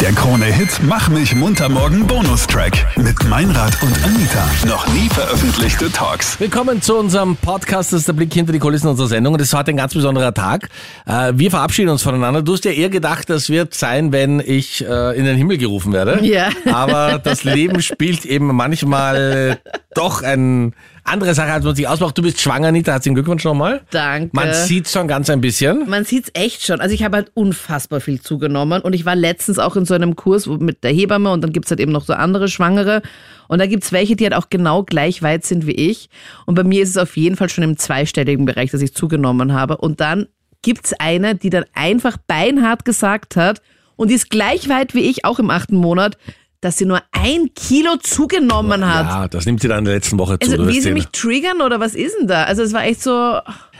Der 0.00 0.12
Krone-Hit 0.12 0.80
Mach 0.82 1.08
mich 1.10 1.34
munter 1.34 1.68
morgen 1.68 2.06
Bonustrack 2.06 2.72
mit 2.96 3.22
Meinrad 3.28 3.76
und 3.82 3.92
Anita. 4.02 4.48
Noch 4.66 4.86
nie 4.94 5.08
veröffentlichte 5.10 5.92
Talks. 5.92 6.40
Willkommen 6.40 6.80
zu 6.80 6.96
unserem 6.96 7.36
Podcast. 7.36 7.92
Das 7.92 8.00
ist 8.00 8.08
der 8.08 8.14
Blick 8.14 8.32
hinter 8.32 8.52
die 8.52 8.58
Kulissen 8.58 8.88
unserer 8.88 9.08
Sendung. 9.08 9.34
Und 9.34 9.40
es 9.40 9.48
ist 9.48 9.54
heute 9.54 9.72
ein 9.72 9.76
ganz 9.76 9.92
besonderer 9.92 10.32
Tag. 10.32 10.70
Äh, 11.06 11.32
Wir 11.36 11.50
verabschieden 11.50 11.90
uns 11.90 12.02
voneinander. 12.02 12.40
Du 12.40 12.54
hast 12.54 12.64
ja 12.64 12.70
eher 12.70 12.88
gedacht, 12.88 13.28
das 13.28 13.50
wird 13.50 13.74
sein, 13.74 14.10
wenn 14.10 14.40
ich 14.40 14.82
äh, 14.86 15.18
in 15.18 15.26
den 15.26 15.36
Himmel 15.36 15.58
gerufen 15.58 15.92
werde. 15.92 16.24
Ja. 16.24 16.48
Aber 16.72 17.18
das 17.18 17.44
Leben 17.44 17.82
spielt 17.82 18.24
eben 18.24 18.46
manchmal 18.46 19.58
doch 19.94 20.22
ein 20.22 20.74
andere 21.04 21.34
Sache, 21.34 21.52
als 21.52 21.64
man 21.64 21.74
sich 21.74 21.88
ausmacht. 21.88 22.16
Du 22.16 22.22
bist 22.22 22.40
schwanger, 22.40 22.68
Anita. 22.68 22.92
Herzlichen 22.92 23.14
Glückwunsch 23.14 23.44
nochmal. 23.44 23.82
Danke. 23.90 24.30
Man 24.32 24.54
sieht 24.54 24.88
schon 24.88 25.08
ganz 25.08 25.28
ein 25.30 25.40
bisschen. 25.40 25.88
Man 25.88 26.04
sieht's 26.04 26.30
echt 26.34 26.64
schon. 26.64 26.80
Also 26.80 26.94
ich 26.94 27.02
habe 27.02 27.16
halt 27.16 27.30
unfassbar 27.34 28.00
viel 28.00 28.20
zugenommen 28.20 28.82
und 28.82 28.92
ich 28.92 29.04
war 29.04 29.16
letztens 29.16 29.58
auch 29.58 29.76
in 29.76 29.84
so 29.84 29.94
einem 29.94 30.16
Kurs 30.16 30.46
mit 30.46 30.84
der 30.84 30.92
Hebamme 30.92 31.32
und 31.32 31.42
dann 31.42 31.52
gibt's 31.52 31.70
halt 31.70 31.80
eben 31.80 31.92
noch 31.92 32.04
so 32.04 32.12
andere 32.12 32.48
Schwangere 32.48 33.02
und 33.48 33.58
da 33.58 33.66
gibt's 33.66 33.92
welche, 33.92 34.14
die 34.16 34.24
halt 34.24 34.34
auch 34.34 34.50
genau 34.50 34.84
gleich 34.84 35.22
weit 35.22 35.44
sind 35.44 35.66
wie 35.66 35.72
ich 35.72 36.08
und 36.46 36.54
bei 36.54 36.64
mir 36.64 36.82
ist 36.82 36.90
es 36.90 36.96
auf 36.96 37.16
jeden 37.16 37.36
Fall 37.36 37.48
schon 37.48 37.64
im 37.64 37.76
zweistelligen 37.76 38.46
Bereich, 38.46 38.70
dass 38.70 38.82
ich 38.82 38.94
zugenommen 38.94 39.52
habe 39.52 39.76
und 39.76 40.00
dann 40.00 40.26
gibt's 40.62 40.92
eine, 40.98 41.34
die 41.34 41.50
dann 41.50 41.64
einfach 41.74 42.16
beinhart 42.26 42.84
gesagt 42.84 43.36
hat 43.36 43.60
und 43.96 44.08
die 44.08 44.14
ist 44.14 44.30
gleich 44.30 44.68
weit 44.68 44.94
wie 44.94 45.00
ich, 45.00 45.24
auch 45.24 45.38
im 45.38 45.50
achten 45.50 45.76
Monat, 45.76 46.16
dass 46.60 46.76
sie 46.76 46.84
nur 46.84 47.00
ein 47.12 47.50
Kilo 47.54 47.96
zugenommen 47.96 48.86
hat. 48.86 49.06
Ja, 49.06 49.28
das 49.28 49.46
nimmt 49.46 49.60
sie 49.60 49.68
dann 49.68 49.80
in 49.80 49.84
der 49.86 49.94
letzten 49.94 50.18
Woche 50.18 50.38
zu. 50.38 50.50
Also 50.50 50.66
will 50.66 50.80
sie 50.80 50.92
mich 50.92 51.06
triggern 51.06 51.60
oder 51.62 51.80
was 51.80 51.94
ist 51.94 52.16
denn 52.20 52.26
da? 52.26 52.44
Also 52.44 52.62
es 52.62 52.72
war 52.72 52.84
echt 52.84 53.02
so... 53.02 53.10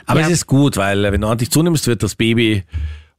Aber 0.07 0.19
ja. 0.19 0.25
es 0.25 0.31
ist 0.31 0.47
gut, 0.47 0.77
weil 0.77 1.03
wenn 1.03 1.21
du 1.21 1.27
ordentlich 1.27 1.51
zunimmst, 1.51 1.85
wird 1.87 2.01
das 2.01 2.15
Baby 2.15 2.63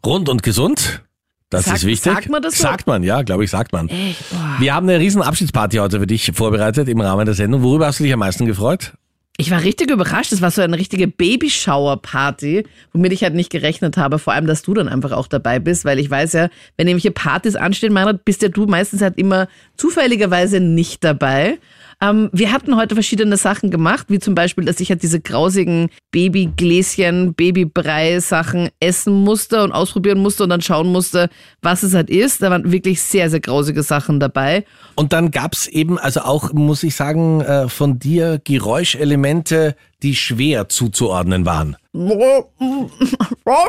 rund 0.04 0.28
und 0.28 0.42
gesund. 0.42 1.02
Das 1.48 1.66
Sagt- 1.66 1.78
ist 1.78 1.86
wichtig. 1.86 2.12
sagt 2.12 2.28
man 2.28 2.42
das 2.42 2.56
so? 2.56 2.62
Sagt 2.62 2.86
man, 2.86 3.02
ja, 3.02 3.22
glaube 3.22 3.44
ich, 3.44 3.50
sagt 3.50 3.72
man. 3.72 3.88
Echt? 3.88 4.24
Wir 4.58 4.74
haben 4.74 4.88
eine 4.88 4.98
riesen 4.98 5.22
Abschiedsparty 5.22 5.76
heute 5.76 6.00
für 6.00 6.06
dich 6.06 6.32
vorbereitet 6.34 6.88
im 6.88 7.00
Rahmen 7.00 7.26
der 7.26 7.34
Sendung. 7.34 7.62
Worüber 7.62 7.86
hast 7.86 8.00
du 8.00 8.04
dich 8.04 8.12
am 8.12 8.18
meisten 8.18 8.46
gefreut? 8.46 8.94
Ich 9.38 9.50
war 9.50 9.62
richtig 9.62 9.90
überrascht. 9.90 10.32
Es 10.32 10.42
war 10.42 10.50
so 10.50 10.60
eine 10.60 10.78
richtige 10.78 11.08
Babyshower-Party, 11.08 12.64
womit 12.92 13.12
ich 13.12 13.22
halt 13.22 13.34
nicht 13.34 13.50
gerechnet 13.50 13.96
habe. 13.96 14.18
Vor 14.18 14.34
allem, 14.34 14.46
dass 14.46 14.62
du 14.62 14.74
dann 14.74 14.88
einfach 14.88 15.12
auch 15.12 15.26
dabei 15.26 15.58
bist, 15.58 15.84
weil 15.84 15.98
ich 15.98 16.10
weiß 16.10 16.34
ja, 16.34 16.48
wenn 16.76 16.86
irgendwelche 16.86 17.12
Partys 17.12 17.56
anstehen, 17.56 17.92
Meinrad, 17.92 18.24
bist 18.24 18.42
ja 18.42 18.48
du 18.48 18.66
meistens 18.66 19.00
halt 19.00 19.16
immer 19.16 19.48
zufälligerweise 19.76 20.60
nicht 20.60 21.02
dabei. 21.02 21.58
Ähm, 22.02 22.30
wir 22.32 22.50
hatten 22.50 22.76
heute 22.76 22.96
verschiedene 22.96 23.36
Sachen 23.36 23.70
gemacht, 23.70 24.06
wie 24.08 24.18
zum 24.18 24.34
Beispiel, 24.34 24.64
dass 24.64 24.80
ich 24.80 24.90
halt 24.90 25.04
diese 25.04 25.20
grausigen 25.20 25.88
Babygläschen, 26.10 27.34
Babybrei-Sachen 27.34 28.70
essen 28.80 29.12
musste 29.12 29.62
und 29.62 29.70
ausprobieren 29.70 30.18
musste 30.18 30.42
und 30.42 30.50
dann 30.50 30.60
schauen 30.60 30.90
musste, 30.90 31.30
was 31.62 31.84
es 31.84 31.94
halt 31.94 32.10
ist. 32.10 32.42
Da 32.42 32.50
waren 32.50 32.72
wirklich 32.72 33.00
sehr, 33.00 33.30
sehr 33.30 33.38
grausige 33.38 33.84
Sachen 33.84 34.18
dabei. 34.18 34.64
Und 34.96 35.12
dann 35.12 35.30
gab's 35.30 35.68
eben, 35.68 35.96
also 35.96 36.22
auch, 36.22 36.52
muss 36.52 36.82
ich 36.82 36.96
sagen, 36.96 37.40
äh, 37.42 37.68
von 37.68 38.00
dir 38.00 38.40
Geräuschelemente, 38.42 39.76
die 40.02 40.16
schwer 40.16 40.68
zuzuordnen 40.68 41.46
waren. 41.46 41.76
So 41.92 42.48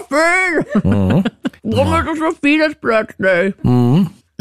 viel! 0.10 0.82
Warum 1.62 1.94
ist 1.94 2.08
das 2.08 2.18
so 2.18 2.38
vieles 2.42 2.74
plötzlich? 2.82 3.54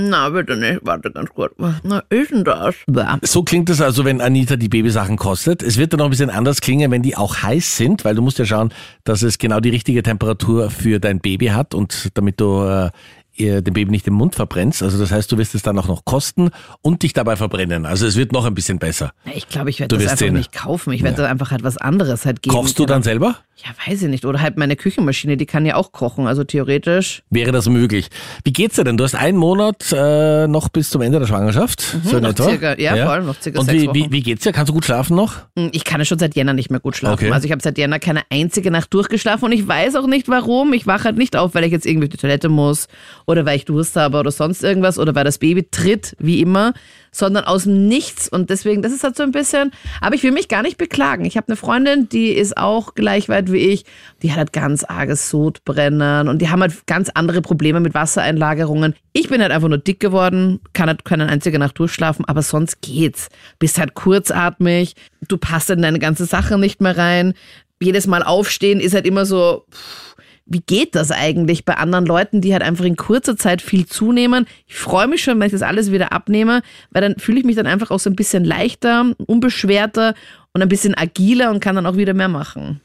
Na, 0.08 0.28
bitte 0.30 0.56
nicht. 0.56 0.80
Warte 0.82 1.10
ganz 1.10 1.30
kurz. 1.30 1.52
Was 1.58 1.74
na, 1.82 2.02
ist 2.08 2.30
denn 2.30 2.44
das? 2.44 2.74
So 3.22 3.42
klingt 3.42 3.70
es 3.70 3.80
also, 3.80 4.04
wenn 4.04 4.20
Anita 4.20 4.56
die 4.56 4.68
Babysachen 4.68 5.16
kostet. 5.16 5.62
Es 5.62 5.76
wird 5.76 5.92
dann 5.92 5.98
noch 5.98 6.06
ein 6.06 6.10
bisschen 6.10 6.30
anders 6.30 6.60
klingen, 6.60 6.90
wenn 6.90 7.02
die 7.02 7.16
auch 7.16 7.42
heiß 7.42 7.76
sind, 7.76 8.04
weil 8.04 8.14
du 8.14 8.22
musst 8.22 8.38
ja 8.38 8.44
schauen, 8.44 8.72
dass 9.04 9.22
es 9.22 9.38
genau 9.38 9.60
die 9.60 9.70
richtige 9.70 10.02
Temperatur 10.02 10.70
für 10.70 10.98
dein 10.98 11.20
Baby 11.20 11.48
hat 11.48 11.74
und 11.74 12.10
damit 12.14 12.40
du 12.40 12.64
äh, 12.64 12.90
ihr 13.34 13.62
dem 13.62 13.74
Baby 13.74 13.90
nicht 13.90 14.06
den 14.06 14.14
Mund 14.14 14.34
verbrennst. 14.34 14.82
Also 14.82 14.98
das 14.98 15.10
heißt, 15.10 15.30
du 15.32 15.38
wirst 15.38 15.54
es 15.54 15.62
dann 15.62 15.78
auch 15.78 15.88
noch 15.88 16.04
kosten 16.04 16.50
und 16.82 17.02
dich 17.02 17.12
dabei 17.12 17.36
verbrennen. 17.36 17.86
Also 17.86 18.06
es 18.06 18.16
wird 18.16 18.32
noch 18.32 18.44
ein 18.44 18.54
bisschen 18.54 18.78
besser. 18.78 19.12
Ich 19.34 19.48
glaube, 19.48 19.70
ich 19.70 19.80
werde 19.80 19.96
das 19.96 20.04
einfach 20.04 20.18
sehen. 20.18 20.34
nicht 20.34 20.52
kaufen. 20.52 20.92
Ich 20.92 21.02
werde 21.02 21.22
da 21.22 21.28
einfach 21.28 21.50
halt 21.50 21.62
was 21.64 21.76
anderes 21.78 22.24
halt 22.26 22.42
geben. 22.42 22.54
Kochst 22.54 22.78
du 22.78 22.86
dann 22.86 23.02
selber? 23.02 23.36
Ja, 23.56 23.70
weiß 23.90 24.02
ich 24.02 24.08
nicht. 24.08 24.24
Oder 24.24 24.40
halt 24.40 24.56
meine 24.56 24.76
Küchenmaschine, 24.76 25.36
die 25.36 25.46
kann 25.46 25.64
ja 25.66 25.76
auch 25.76 25.92
kochen. 25.92 26.26
Also 26.26 26.44
theoretisch. 26.44 27.22
Wäre 27.30 27.52
das 27.52 27.68
möglich? 27.68 28.08
Wie 28.44 28.52
geht's 28.52 28.76
dir 28.76 28.84
denn? 28.84 28.96
Du 28.96 29.04
hast 29.04 29.14
einen 29.14 29.38
Monat 29.38 29.84
äh, 29.92 30.46
noch 30.48 30.68
bis 30.68 30.90
zum 30.90 31.00
Ende 31.02 31.18
der 31.20 31.26
Schwangerschaft. 31.26 31.80
so 32.04 32.16
in 32.16 32.22
noch 32.24 32.30
etwa. 32.30 32.44
circa- 32.48 32.80
ja, 32.80 33.06
voll, 33.06 33.22
noch 33.22 33.40
circa 33.40 33.60
Und 33.60 33.66
sechs 33.66 33.82
wie, 33.82 33.94
wie, 33.94 34.10
wie 34.12 34.22
geht's 34.22 34.42
dir? 34.42 34.52
Kannst 34.52 34.70
du 34.70 34.74
gut 34.74 34.84
schlafen 34.84 35.16
noch? 35.16 35.34
Hm, 35.56 35.70
Ich 35.72 35.84
kann 35.84 36.00
ja 36.00 36.04
schon 36.04 36.18
seit 36.18 36.34
Jänner 36.34 36.52
nicht 36.54 36.70
mehr 36.70 36.80
gut 36.80 36.96
schlafen. 36.96 37.14
Okay. 37.26 37.32
Also 37.32 37.46
ich 37.46 37.52
habe 37.52 37.62
seit 37.62 37.78
Jänner 37.78 37.98
keine 37.98 38.22
einzige 38.30 38.70
Nacht 38.70 38.92
durchgeschlafen 38.92 39.44
und 39.46 39.52
ich 39.52 39.66
weiß 39.68 39.94
auch 39.96 40.06
nicht 40.06 40.28
warum. 40.28 40.72
Ich 40.72 40.86
wache 40.86 41.04
halt 41.04 41.16
nicht 41.16 41.36
auf, 41.36 41.54
weil 41.54 41.64
ich 41.64 41.72
jetzt 41.72 41.86
irgendwie 41.86 42.06
auf 42.06 42.10
die 42.12 42.16
Toilette 42.18 42.48
muss 42.48 42.88
oder 43.26 43.46
weil 43.46 43.56
ich 43.56 43.64
Durst 43.64 43.96
habe 43.96 44.18
oder 44.18 44.30
sonst 44.30 44.62
irgendwas 44.62 44.98
oder 44.98 45.14
weil 45.14 45.24
das 45.24 45.38
Baby 45.38 45.68
tritt, 45.70 46.16
wie 46.18 46.40
immer, 46.40 46.72
sondern 47.10 47.44
aus 47.44 47.64
dem 47.64 47.86
Nichts. 47.86 48.28
Und 48.28 48.50
deswegen, 48.50 48.82
das 48.82 48.92
ist 48.92 49.04
halt 49.04 49.16
so 49.16 49.22
ein 49.22 49.32
bisschen, 49.32 49.70
aber 50.00 50.14
ich 50.14 50.22
will 50.22 50.32
mich 50.32 50.48
gar 50.48 50.62
nicht 50.62 50.78
beklagen. 50.78 51.24
Ich 51.24 51.36
habe 51.36 51.48
eine 51.48 51.56
Freundin, 51.56 52.08
die 52.08 52.28
ist 52.28 52.56
auch 52.56 52.94
gleich 52.94 53.28
weit 53.28 53.52
wie 53.52 53.58
ich, 53.58 53.84
die 54.22 54.30
hat 54.30 54.38
halt 54.38 54.52
ganz 54.52 54.84
arges 54.84 55.28
Sodbrennen 55.28 56.28
und 56.28 56.40
die 56.40 56.48
haben 56.48 56.62
halt 56.62 56.86
ganz 56.86 57.10
andere 57.10 57.42
Probleme 57.42 57.80
mit 57.80 57.94
Wassereinlagerungen. 57.94 58.94
Ich 59.12 59.28
bin 59.28 59.42
halt 59.42 59.52
einfach 59.52 59.68
nur 59.68 59.78
dick 59.78 60.00
geworden, 60.00 60.60
kann 60.72 60.88
halt 60.88 61.04
keine 61.04 61.28
einzige 61.28 61.58
Nacht 61.58 61.78
durchschlafen, 61.78 62.24
aber 62.24 62.42
sonst 62.42 62.80
geht's. 62.80 63.28
Bist 63.58 63.78
halt 63.78 63.94
kurzatmig, 63.94 64.94
du 65.28 65.36
passt 65.36 65.70
in 65.70 65.82
deine 65.82 65.98
ganze 65.98 66.24
Sache 66.24 66.58
nicht 66.58 66.80
mehr 66.80 66.96
rein. 66.96 67.34
Jedes 67.80 68.06
Mal 68.06 68.22
aufstehen 68.22 68.80
ist 68.80 68.94
halt 68.94 69.06
immer 69.06 69.26
so, 69.26 69.66
pff, 69.70 70.16
wie 70.52 70.60
geht 70.60 70.94
das 70.94 71.10
eigentlich 71.10 71.64
bei 71.64 71.76
anderen 71.76 72.06
Leuten, 72.06 72.40
die 72.40 72.52
halt 72.52 72.62
einfach 72.62 72.84
in 72.84 72.96
kurzer 72.96 73.36
Zeit 73.36 73.62
viel 73.62 73.86
zunehmen? 73.86 74.46
Ich 74.66 74.74
freue 74.74 75.06
mich 75.06 75.22
schon, 75.22 75.38
wenn 75.40 75.46
ich 75.46 75.52
das 75.52 75.62
alles 75.62 75.90
wieder 75.90 76.12
abnehme, 76.12 76.62
weil 76.90 77.02
dann 77.02 77.18
fühle 77.18 77.38
ich 77.38 77.44
mich 77.44 77.56
dann 77.56 77.66
einfach 77.66 77.90
auch 77.90 78.00
so 78.00 78.10
ein 78.10 78.16
bisschen 78.16 78.44
leichter, 78.44 79.12
unbeschwerter 79.26 80.14
und 80.52 80.62
ein 80.62 80.68
bisschen 80.68 80.94
agiler 80.94 81.50
und 81.50 81.60
kann 81.60 81.76
dann 81.76 81.86
auch 81.86 81.96
wieder 81.96 82.14
mehr 82.14 82.28
machen. 82.28 82.80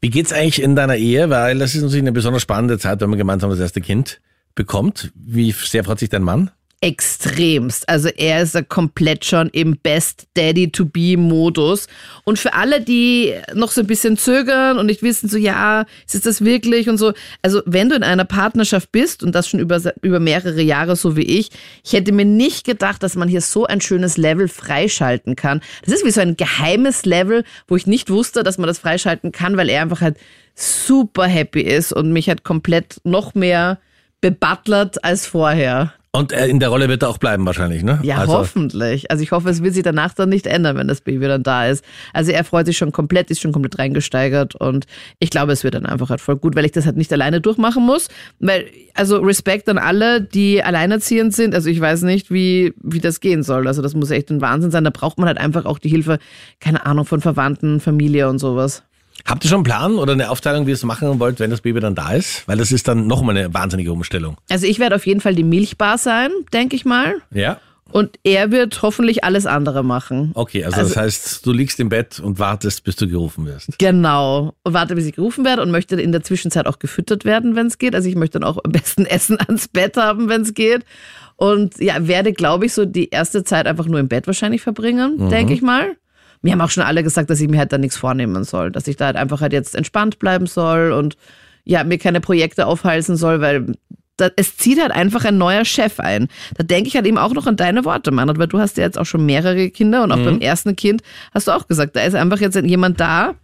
Wie 0.00 0.10
geht's 0.10 0.32
eigentlich 0.32 0.60
in 0.60 0.74
deiner 0.74 0.96
Ehe? 0.96 1.30
Weil 1.30 1.58
das 1.58 1.74
ist 1.74 1.82
natürlich 1.82 2.02
eine 2.02 2.12
besonders 2.12 2.42
spannende 2.42 2.78
Zeit, 2.78 3.00
wenn 3.00 3.10
man 3.10 3.18
gemeinsam 3.18 3.50
das 3.50 3.60
erste 3.60 3.80
Kind 3.80 4.20
bekommt. 4.54 5.12
Wie 5.14 5.52
sehr 5.52 5.84
freut 5.84 6.00
sich 6.00 6.08
dein 6.08 6.22
Mann? 6.22 6.50
Extremst. 6.82 7.88
Also 7.88 8.08
er 8.08 8.42
ist 8.42 8.56
ja 8.56 8.62
komplett 8.62 9.24
schon 9.24 9.48
im 9.50 9.76
Best 9.76 10.26
Daddy 10.34 10.70
to 10.70 10.84
be 10.84 11.16
Modus. 11.16 11.86
Und 12.24 12.40
für 12.40 12.54
alle, 12.54 12.80
die 12.80 13.34
noch 13.54 13.70
so 13.70 13.82
ein 13.82 13.86
bisschen 13.86 14.16
zögern 14.18 14.78
und 14.78 14.86
nicht 14.86 15.00
wissen, 15.00 15.28
so 15.28 15.38
ja, 15.38 15.86
ist 16.12 16.26
das 16.26 16.44
wirklich 16.44 16.88
und 16.88 16.98
so. 16.98 17.12
Also 17.40 17.62
wenn 17.66 17.88
du 17.88 17.94
in 17.94 18.02
einer 18.02 18.24
Partnerschaft 18.24 18.90
bist 18.90 19.22
und 19.22 19.32
das 19.32 19.48
schon 19.48 19.60
über, 19.60 19.80
über 20.02 20.18
mehrere 20.18 20.60
Jahre 20.60 20.96
so 20.96 21.16
wie 21.16 21.22
ich, 21.22 21.50
ich 21.84 21.92
hätte 21.92 22.10
mir 22.10 22.24
nicht 22.24 22.66
gedacht, 22.66 23.02
dass 23.04 23.14
man 23.14 23.28
hier 23.28 23.42
so 23.42 23.64
ein 23.64 23.80
schönes 23.80 24.16
Level 24.16 24.48
freischalten 24.48 25.36
kann. 25.36 25.60
Das 25.84 25.94
ist 25.94 26.04
wie 26.04 26.10
so 26.10 26.20
ein 26.20 26.36
geheimes 26.36 27.04
Level, 27.04 27.44
wo 27.68 27.76
ich 27.76 27.86
nicht 27.86 28.10
wusste, 28.10 28.42
dass 28.42 28.58
man 28.58 28.66
das 28.66 28.80
freischalten 28.80 29.30
kann, 29.30 29.56
weil 29.56 29.68
er 29.68 29.82
einfach 29.82 30.00
halt 30.00 30.16
super 30.56 31.26
happy 31.26 31.60
ist 31.60 31.92
und 31.92 32.12
mich 32.12 32.28
halt 32.28 32.42
komplett 32.42 32.96
noch 33.04 33.34
mehr 33.36 33.78
bebutlert 34.20 35.04
als 35.04 35.26
vorher. 35.26 35.92
Und 36.14 36.30
äh, 36.32 36.46
in 36.46 36.60
der 36.60 36.68
Rolle 36.68 36.90
wird 36.90 37.02
er 37.02 37.08
auch 37.08 37.16
bleiben 37.16 37.46
wahrscheinlich, 37.46 37.82
ne? 37.82 37.98
Ja, 38.02 38.18
also, 38.18 38.34
hoffentlich. 38.34 39.10
Also 39.10 39.22
ich 39.22 39.32
hoffe, 39.32 39.48
es 39.48 39.62
wird 39.62 39.72
sich 39.72 39.82
danach 39.82 40.12
dann 40.12 40.28
nicht 40.28 40.46
ändern, 40.46 40.76
wenn 40.76 40.86
das 40.86 41.00
Baby 41.00 41.26
dann 41.26 41.42
da 41.42 41.68
ist. 41.68 41.82
Also 42.12 42.32
er 42.32 42.44
freut 42.44 42.66
sich 42.66 42.76
schon 42.76 42.92
komplett, 42.92 43.30
ist 43.30 43.40
schon 43.40 43.52
komplett 43.52 43.78
reingesteigert 43.78 44.54
und 44.54 44.84
ich 45.20 45.30
glaube, 45.30 45.52
es 45.52 45.64
wird 45.64 45.72
dann 45.72 45.86
einfach 45.86 46.10
halt 46.10 46.20
voll 46.20 46.36
gut, 46.36 46.54
weil 46.54 46.66
ich 46.66 46.72
das 46.72 46.84
halt 46.84 46.98
nicht 46.98 47.10
alleine 47.14 47.40
durchmachen 47.40 47.86
muss. 47.86 48.08
Weil, 48.40 48.66
also 48.92 49.20
Respekt 49.20 49.70
an 49.70 49.78
alle, 49.78 50.20
die 50.20 50.62
alleinerziehend 50.62 51.32
sind. 51.34 51.54
Also 51.54 51.70
ich 51.70 51.80
weiß 51.80 52.02
nicht, 52.02 52.30
wie, 52.30 52.74
wie 52.82 53.00
das 53.00 53.20
gehen 53.20 53.42
soll. 53.42 53.66
Also 53.66 53.80
das 53.80 53.94
muss 53.94 54.10
echt 54.10 54.30
ein 54.30 54.42
Wahnsinn 54.42 54.70
sein. 54.70 54.84
Da 54.84 54.90
braucht 54.90 55.16
man 55.16 55.28
halt 55.28 55.38
einfach 55.38 55.64
auch 55.64 55.78
die 55.78 55.88
Hilfe, 55.88 56.18
keine 56.60 56.84
Ahnung, 56.84 57.06
von 57.06 57.22
Verwandten, 57.22 57.80
Familie 57.80 58.28
und 58.28 58.38
sowas. 58.38 58.82
Habt 59.26 59.44
ihr 59.44 59.48
schon 59.48 59.58
einen 59.58 59.64
Plan 59.64 59.94
oder 59.94 60.12
eine 60.12 60.30
Aufteilung, 60.30 60.66
wie 60.66 60.70
ihr 60.70 60.74
es 60.74 60.82
machen 60.84 61.20
wollt, 61.20 61.40
wenn 61.40 61.50
das 61.50 61.60
Baby 61.60 61.80
dann 61.80 61.94
da 61.94 62.12
ist? 62.12 62.46
Weil 62.48 62.58
das 62.58 62.72
ist 62.72 62.88
dann 62.88 63.06
nochmal 63.06 63.36
eine 63.36 63.52
wahnsinnige 63.52 63.92
Umstellung. 63.92 64.36
Also 64.48 64.66
ich 64.66 64.78
werde 64.78 64.96
auf 64.96 65.06
jeden 65.06 65.20
Fall 65.20 65.34
die 65.34 65.44
Milchbar 65.44 65.98
sein, 65.98 66.30
denke 66.52 66.76
ich 66.76 66.84
mal. 66.84 67.16
Ja? 67.32 67.58
Und 67.92 68.18
er 68.24 68.50
wird 68.50 68.80
hoffentlich 68.82 69.22
alles 69.22 69.44
andere 69.44 69.82
machen. 69.82 70.32
Okay, 70.34 70.64
also, 70.64 70.80
das 70.80 70.96
heißt, 70.96 71.46
du 71.46 71.52
liegst 71.52 71.78
im 71.78 71.90
Bett 71.90 72.20
und 72.20 72.38
wartest, 72.38 72.84
bis 72.84 72.96
du 72.96 73.06
gerufen 73.06 73.44
wirst. 73.44 73.78
Genau. 73.78 74.54
Und 74.62 74.72
warte, 74.72 74.94
bis 74.94 75.04
ich 75.04 75.14
gerufen 75.14 75.44
werde 75.44 75.62
und 75.62 75.70
möchte 75.70 76.00
in 76.00 76.10
der 76.10 76.22
Zwischenzeit 76.22 76.66
auch 76.66 76.78
gefüttert 76.78 77.24
werden, 77.26 77.54
wenn 77.54 77.66
es 77.66 77.76
geht. 77.76 77.94
Also 77.94 78.08
ich 78.08 78.14
möchte 78.14 78.40
dann 78.40 78.48
auch 78.48 78.58
am 78.64 78.72
besten 78.72 79.04
Essen 79.06 79.38
ans 79.38 79.68
Bett 79.68 79.96
haben, 79.96 80.28
wenn 80.28 80.42
es 80.42 80.54
geht. 80.54 80.84
Und 81.36 81.78
ja, 81.80 82.06
werde, 82.06 82.32
glaube 82.32 82.66
ich, 82.66 82.72
so 82.72 82.84
die 82.86 83.10
erste 83.10 83.44
Zeit 83.44 83.66
einfach 83.66 83.86
nur 83.86 84.00
im 84.00 84.08
Bett 84.08 84.26
wahrscheinlich 84.26 84.62
verbringen, 84.62 85.28
denke 85.28 85.52
ich 85.52 85.60
mal. 85.60 85.96
Mir 86.42 86.52
haben 86.52 86.60
auch 86.60 86.70
schon 86.70 86.82
alle 86.82 87.02
gesagt, 87.02 87.30
dass 87.30 87.40
ich 87.40 87.48
mir 87.48 87.58
halt 87.58 87.72
da 87.72 87.78
nichts 87.78 87.96
vornehmen 87.96 88.44
soll. 88.44 88.70
Dass 88.70 88.86
ich 88.88 88.96
da 88.96 89.06
halt 89.06 89.16
einfach 89.16 89.40
halt 89.40 89.52
jetzt 89.52 89.74
entspannt 89.74 90.18
bleiben 90.18 90.46
soll 90.46 90.92
und 90.92 91.16
ja, 91.64 91.84
mir 91.84 91.98
keine 91.98 92.20
Projekte 92.20 92.66
aufhalsen 92.66 93.16
soll, 93.16 93.40
weil 93.40 93.74
da, 94.16 94.28
es 94.36 94.56
zieht 94.56 94.80
halt 94.80 94.92
einfach 94.92 95.24
ein 95.24 95.38
neuer 95.38 95.64
Chef 95.64 96.00
ein. 96.00 96.28
Da 96.56 96.64
denke 96.64 96.88
ich 96.88 96.96
halt 96.96 97.06
eben 97.06 97.18
auch 97.18 97.32
noch 97.32 97.46
an 97.46 97.56
deine 97.56 97.84
Worte, 97.84 98.10
Mann, 98.10 98.36
weil 98.36 98.48
du 98.48 98.58
hast 98.58 98.76
ja 98.76 98.84
jetzt 98.84 98.98
auch 98.98 99.06
schon 99.06 99.24
mehrere 99.24 99.70
Kinder 99.70 100.02
und 100.02 100.12
auch 100.12 100.18
beim 100.18 100.40
ersten 100.40 100.76
Kind 100.76 101.02
hast 101.32 101.46
du 101.46 101.52
auch 101.52 101.68
gesagt, 101.68 101.96
da 101.96 102.02
ist 102.02 102.14
einfach 102.14 102.40
jetzt 102.40 102.56
jemand 102.56 103.00
da, 103.00 103.34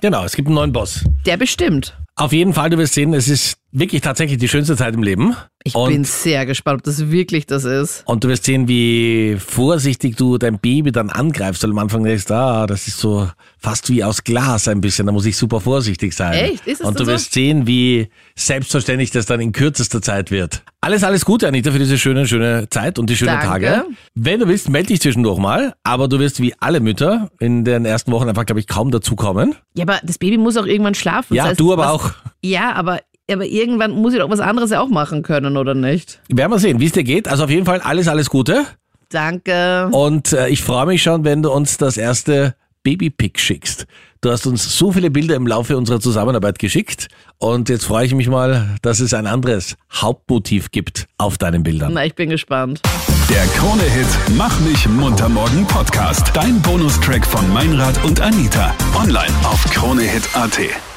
Genau, 0.00 0.24
es 0.24 0.34
gibt 0.36 0.48
einen 0.48 0.56
neuen 0.56 0.72
Boss. 0.72 1.04
der 1.24 1.36
bestimmt. 1.36 1.96
Auf 2.16 2.32
jeden 2.32 2.52
Fall, 2.52 2.70
du 2.70 2.78
wirst 2.78 2.94
sehen, 2.94 3.14
es 3.14 3.28
ist 3.28 3.56
wirklich 3.74 4.00
tatsächlich 4.00 4.38
die 4.38 4.48
schönste 4.48 4.76
Zeit 4.76 4.94
im 4.94 5.02
Leben. 5.02 5.36
Ich 5.64 5.74
und, 5.74 5.88
bin 5.90 6.04
sehr 6.04 6.46
gespannt, 6.46 6.80
ob 6.80 6.84
das 6.84 7.10
wirklich 7.10 7.46
das 7.46 7.64
ist. 7.64 8.02
und 8.06 8.22
du 8.22 8.28
wirst 8.28 8.44
sehen, 8.44 8.68
wie 8.68 9.36
vorsichtig 9.38 10.16
du 10.16 10.38
dein 10.38 10.58
Baby 10.58 10.92
dann 10.92 11.10
angreifst. 11.10 11.62
Weil 11.62 11.70
am 11.70 11.78
Anfang 11.78 12.04
denkst, 12.04 12.30
ah, 12.30 12.66
das 12.66 12.86
ist 12.86 12.98
so 12.98 13.28
fast 13.58 13.88
wie 13.90 14.04
aus 14.04 14.24
Glas 14.24 14.68
ein 14.68 14.80
bisschen. 14.80 15.06
Da 15.06 15.12
muss 15.12 15.26
ich 15.26 15.36
super 15.36 15.60
vorsichtig 15.60 16.14
sein. 16.14 16.34
Echt? 16.34 16.66
Ist 16.66 16.80
es 16.80 16.86
und 16.86 17.00
du 17.00 17.04
so? 17.04 17.12
wirst 17.12 17.32
sehen, 17.32 17.66
wie 17.66 18.08
selbstverständlich 18.36 19.10
das 19.10 19.26
dann 19.26 19.40
in 19.40 19.52
kürzester 19.52 20.02
Zeit 20.02 20.30
wird. 20.30 20.62
Alles, 20.82 21.02
alles 21.02 21.24
Gute, 21.24 21.48
Anita, 21.48 21.72
für 21.72 21.78
diese 21.78 21.96
schöne, 21.98 22.26
schöne 22.26 22.68
Zeit 22.68 22.98
und 22.98 23.08
die 23.08 23.16
schönen 23.16 23.40
Danke. 23.40 23.46
Tage. 23.66 23.84
Wenn 24.14 24.40
du 24.40 24.48
willst, 24.48 24.68
melde 24.68 24.88
dich 24.88 25.00
zwischendurch 25.00 25.38
mal. 25.38 25.72
Aber 25.82 26.08
du 26.08 26.18
wirst 26.18 26.40
wie 26.42 26.54
alle 26.60 26.80
Mütter 26.80 27.30
in 27.40 27.64
den 27.64 27.86
ersten 27.86 28.12
Wochen 28.12 28.28
einfach, 28.28 28.44
glaube 28.44 28.60
ich, 28.60 28.66
kaum 28.66 28.90
dazukommen. 28.90 29.54
Ja, 29.74 29.84
aber 29.84 29.98
das 30.02 30.18
Baby 30.18 30.36
muss 30.36 30.58
auch 30.58 30.66
irgendwann 30.66 30.94
schlafen. 30.94 31.34
Ja, 31.34 31.44
Das 31.44 31.50
heißt, 31.52 31.60
du 31.60 31.72
aber 31.72 31.84
was, 31.84 31.90
auch. 31.90 32.10
Ja, 32.42 32.72
aber, 32.74 33.00
aber 33.30 33.46
irgendwann 33.46 33.92
muss 33.92 34.12
ich 34.12 34.20
doch 34.20 34.30
was 34.30 34.40
anderes 34.40 34.70
ja 34.70 34.80
auch 34.80 34.88
machen 34.88 35.22
können, 35.22 35.56
oder 35.56 35.74
nicht? 35.74 36.20
Werden 36.28 36.52
wir 36.52 36.58
sehen, 36.58 36.80
wie 36.80 36.86
es 36.86 36.92
dir 36.92 37.04
geht. 37.04 37.28
Also 37.28 37.44
auf 37.44 37.50
jeden 37.50 37.66
Fall 37.66 37.80
alles, 37.80 38.08
alles 38.08 38.30
Gute. 38.30 38.64
Danke. 39.08 39.88
Und 39.92 40.32
äh, 40.32 40.48
ich 40.48 40.62
freue 40.62 40.86
mich 40.86 41.02
schon, 41.02 41.24
wenn 41.24 41.42
du 41.42 41.50
uns 41.50 41.76
das 41.76 41.96
erste 41.96 42.54
Babypick 42.82 43.38
schickst. 43.38 43.86
Du 44.20 44.30
hast 44.30 44.46
uns 44.46 44.78
so 44.78 44.92
viele 44.92 45.10
Bilder 45.10 45.36
im 45.36 45.46
Laufe 45.46 45.76
unserer 45.76 46.00
Zusammenarbeit 46.00 46.58
geschickt 46.58 47.08
und 47.38 47.68
jetzt 47.68 47.84
freue 47.84 48.06
ich 48.06 48.14
mich 48.14 48.28
mal, 48.28 48.76
dass 48.82 49.00
es 49.00 49.12
ein 49.12 49.26
anderes 49.26 49.76
Hauptmotiv 49.92 50.70
gibt 50.70 51.06
auf 51.18 51.36
deinen 51.36 51.62
Bildern. 51.62 51.92
Na, 51.94 52.06
ich 52.06 52.14
bin 52.14 52.30
gespannt. 52.30 52.80
Der 53.28 53.44
Krone-Hit 53.58 54.06
Mach 54.36 54.58
mich 54.60 54.86
munter 54.88 55.28
morgen 55.28 55.66
Podcast. 55.66 56.30
Dein 56.34 56.60
Bonustrack 56.62 57.26
von 57.26 57.50
Meinrad 57.52 58.02
und 58.04 58.20
Anita. 58.20 58.74
Online 58.94 59.32
auf 59.44 59.62
kronehit.at. 59.70 60.93